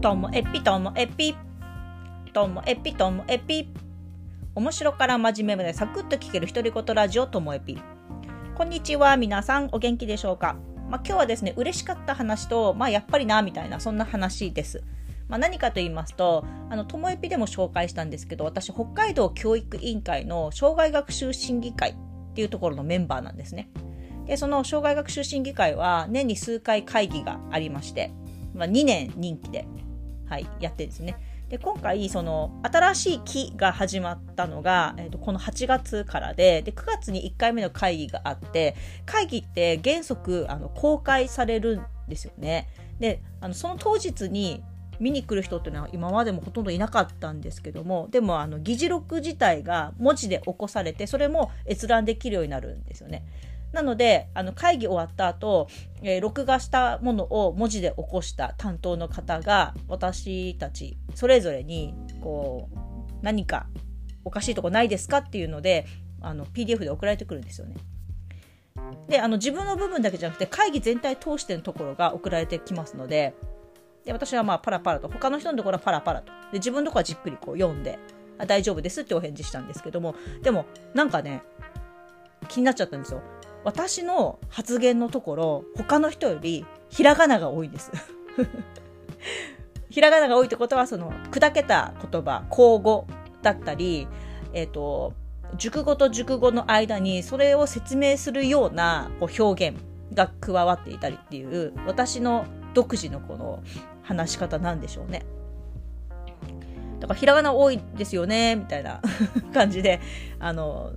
[0.00, 1.34] ともえぴともえぴ
[2.32, 3.68] ともえぴともえぴ
[4.54, 7.78] 面白から真面目までサクッと聞ける独り言ラジオともえぴ
[8.54, 10.56] こんにちは皆さんお元気でしょうか、
[10.88, 14.82] まあ、今日はですね嬉しかった話とまあやっぱりなみたいなそんな話です。
[15.28, 21.94] まあ、何かと言いますと、あの、ともえぴでも紹介したんですけど、私、北海道教育委員会の障害学習審議会っ
[22.34, 23.70] ていうところのメンバーなんですね。
[24.26, 28.10] で、その障害学習審議会は年に数回会議がありまして、
[28.54, 29.68] まあ、2年任期で、
[30.30, 31.16] はい、やってですね。
[31.48, 42.68] で、今回、その、新しい期が始まったのが、えーと、この8月からで、で、9月に1回目の会議があって、会議って原則、あの、公開されるんですよね。
[43.00, 44.62] で、あの、その当日に
[45.00, 53.24] 見に来る人っていうのは今までもほとんどいなかったんですけどもでもあの議事録自体が文字で起こされてそれも閲覧できるようになるんですよね。
[53.72, 55.68] なのであの会議終わった後、
[56.02, 62.78] えー、録画したものを文字で起こした担当の方が私たちそれぞれにこう
[63.22, 63.66] 何か
[64.24, 65.86] おかしいとこないですかっていうので
[66.20, 67.76] あの PDF で送られてくるんですよね。
[69.08, 73.34] であの自分の部分だけじゃなくて会議全体通してのところが送られてきますので
[74.04, 77.98] で私はまあパラパラと他の人のところはパラパラとで自分のところはじっくりこう読んで
[78.38, 81.42] あ大丈夫ですってお返事したんですけどもでもなんかね
[82.48, 83.22] 気になっちゃったんですよ
[83.64, 87.92] 私の発言のところ他の人よりひらがなが多いです
[89.90, 93.06] ひらがなが多いってことはその砕けた言葉口語
[93.42, 94.08] だったり
[94.52, 95.12] えっ、ー、と
[95.56, 99.78] 熟語と熟語の間にそれを説明するようなこう表現
[100.14, 103.62] が加わっていたりっていう私の独自のこの
[104.02, 105.24] 話し方なんでしょうね。
[107.00, 109.00] だからひらがな多いですよねみたいな
[109.54, 110.00] 感じで
[110.38, 110.92] あの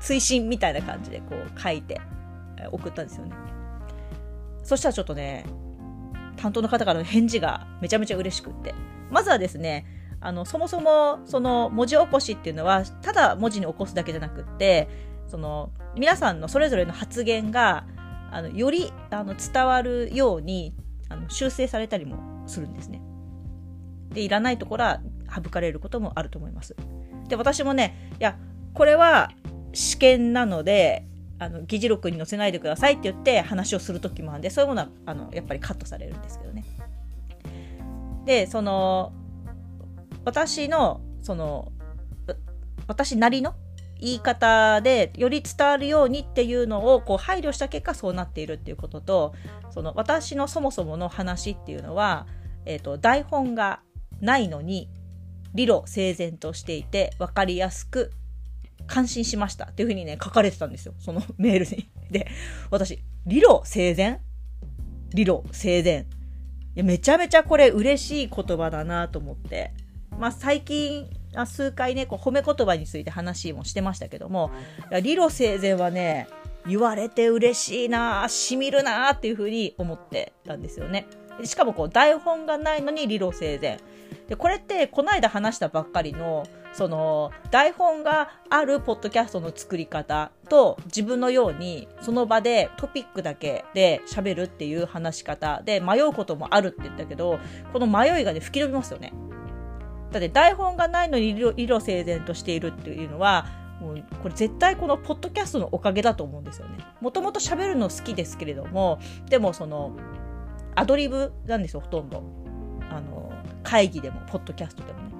[0.00, 2.00] 追伸みたいな感じでこう書いて
[2.70, 3.32] 送ったんですよね。
[4.62, 5.44] そしたらちょっとね
[6.36, 8.74] 担当の方からの返事がめちゃめちゃ嬉しくって
[9.10, 9.86] まずはですね
[10.20, 14.88] あのそもそもその文字起こしっていうのはただ文字に起こすだけじゃなくって
[15.28, 17.86] その皆さんのそれぞれの発言が
[18.30, 20.74] あのよりあの伝わるように
[21.08, 23.00] あの修正されたりもするんですね。
[24.10, 25.00] でいらないところは
[25.34, 26.74] 省かれることもあると思います。
[27.28, 28.36] で私もねいや
[28.74, 29.30] これは
[29.76, 31.04] 試験なので
[31.38, 36.64] あの議事録に載せないでくださいって言って話をする時もあるんでそういうものはあのやっぱりカットされるんですけどね。
[38.24, 39.12] でその
[40.24, 41.72] 私のその
[42.86, 43.54] 私なりの
[44.00, 49.34] 言い方でより伝わるようにっていうのをこう配慮した結果そうなっているっていうことと
[49.70, 52.26] その私のそもそもの話っていうのは、
[52.64, 53.80] えーと、台本が
[54.20, 54.88] ないのに
[55.54, 58.12] 理路整然としていて分かりやすく
[58.86, 61.88] 感心しましたっていうふうにね書かれてたんですよその メールに。
[62.10, 62.28] で
[62.70, 64.20] 私理路整然？
[65.14, 66.06] 理路整然
[66.74, 69.72] いやめちゃめちゃこれ嬉しい言葉だなと思って
[70.18, 71.08] まあ最近
[71.44, 74.50] 数回ね、こう褒め言葉について話もしてましたけども、
[75.02, 76.28] 理路整然はね、
[76.66, 81.06] 言われて嬉しいなしみるなっていうふうに思ってたんですよね。
[81.44, 83.78] しかもこう台本がないのに理路整然。
[84.28, 86.46] で、これってこの間話したばっかりの、
[86.76, 97.38] その台本があるポッドキャストの作り方と自分のようにその場でトピックだけで喋るっていう話し方で迷うこともあるって言ったけど、
[97.72, 99.14] この迷いがね、吹き飛びますよね。
[100.12, 103.46] だって台本がないのに理路整然としているっていうのは
[103.80, 106.76] もうこれ絶対このポッドキャストのおかげだと思うんですよね。
[107.00, 108.98] もともと喋るの好きですけれども
[109.30, 109.96] でもその
[110.74, 112.22] アドリブなんですよほとんど。
[112.90, 113.32] あの
[113.62, 115.15] 会議でもポッドキャストでもね。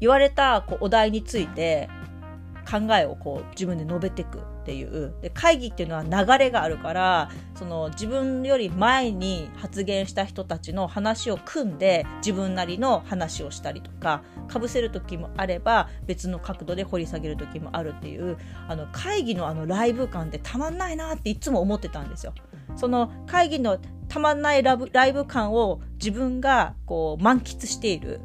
[0.00, 1.88] 言われたこうお題について
[2.70, 18.36] 考えをこう自分で述べていくっていうで会議っていうのは流れがあるからその自分より前に発言した人たちの話を組んで自分なりの話をしたりとかかぶせる時もあれば別の角度で掘り下げる時もあるっていう
[18.68, 22.34] あの会議のあのライブ感ってたまんないなっていつも思ってたんですよ。
[22.76, 28.20] その会議のたまんないラブライブ感を自分がこう満喫している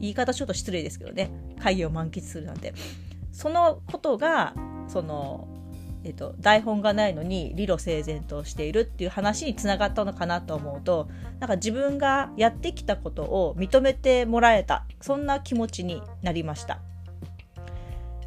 [0.00, 1.30] 言い方ちょっと失礼ですけどね
[1.60, 2.74] 会議を満喫するなんて
[3.32, 4.54] そのことが
[4.88, 5.48] その
[6.02, 11.08] えっと、台本がないのに理路整然としているっていう話につながったのかなと思うと
[11.40, 16.80] なんか自分がやってきたことを認めてもらえたそんな気持ちになりました。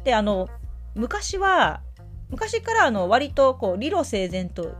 [0.04, 0.48] であの
[0.94, 1.80] 昔は
[2.30, 4.74] 昔からあの割とこう理路整然と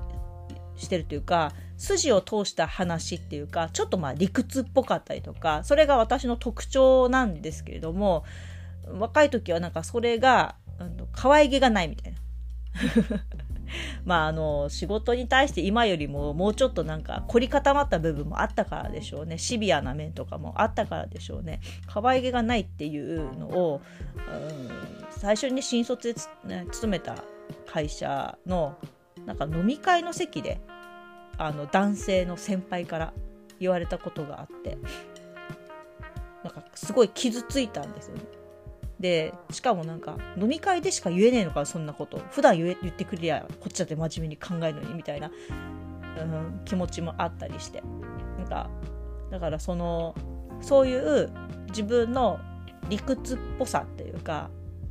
[0.76, 8.24] してるというか筋を通した話っていうかちょっとまあ理屈っぽかったりとかそれが私の特徴なんですけれども
[8.86, 10.56] 若い時はなんかそれが
[11.12, 12.18] 可愛げがないみたいな。
[14.04, 19.38] まああの仕事に対して今よりももうちょっとなんか凝り固まった部分もあったからでしょうね。
[19.38, 21.60] シビアな面とかもあったからでしょうね。
[21.86, 23.80] 可愛げがないっていうのを、
[24.16, 24.70] うん、
[25.10, 27.24] 最初に新卒で、ね、勤めた
[27.66, 28.76] 会社の
[29.26, 30.60] なんか飲み会の席で
[31.38, 33.12] あの男性の先輩から
[33.60, 34.78] 言われたことがあって
[36.42, 38.22] なんかすごい傷ついたんですよね。
[39.00, 45.30] でしかもなんか飲み会でしか言えねえのかそんなこと普段言え言ってくれりゃこっちだって真面目に考えるのにみたいな、
[46.18, 47.82] うん、気持ちもあったりして
[48.38, 48.70] なんか
[49.30, 50.14] だからその
[50.60, 51.30] そういう
[51.68, 52.38] 自分の
[52.88, 54.48] 理屈っぽさっていうか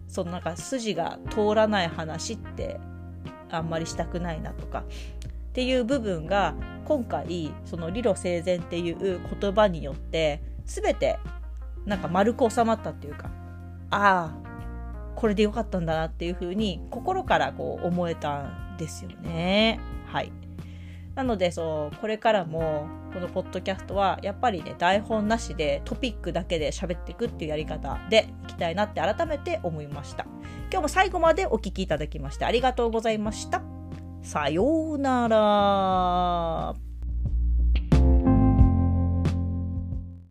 [0.07, 2.79] そのなんか筋が通らない話って
[3.49, 4.83] あんまりしたくないなとか
[5.53, 6.55] っていう部分が
[6.85, 11.19] 今回その理路整然っていう言葉によって全て
[11.85, 13.29] なんか丸く収まったっていうか
[13.91, 19.79] ああこれでよかったんだなっていうふうに心からこう思えたんですよね。
[20.07, 20.31] はい。
[21.13, 30.25] なのでそうこれからもこのポッドキャストはやっぱりね台本なしでトピックだけで喋っていくっていうやり方でいきたいなって改めて思いました。
[30.71, 33.72] 今日も最後までお聴きいただきましてありがとうございました。
[34.23, 36.92] さようなら。